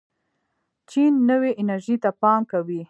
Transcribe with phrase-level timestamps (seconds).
[0.89, 2.79] چین نوې انرژۍ ته پام کوي.